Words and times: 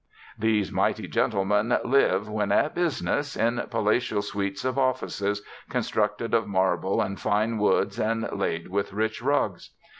These 0.39 0.71
mighty 0.71 1.07
gentlemen 1.07 1.77
live, 1.85 2.27
when 2.27 2.51
at 2.51 2.73
business, 2.73 3.37
in 3.37 3.61
palatial 3.69 4.23
suites 4.23 4.65
of 4.65 4.79
offices 4.79 5.43
constructed 5.69 6.33
of 6.33 6.47
marble 6.47 7.01
and 7.03 7.19
fine 7.19 7.59
woods 7.59 7.99
and 7.99 8.27
laid 8.31 8.69
with 8.69 8.93
rich 8.93 9.21
rugs. 9.21 9.69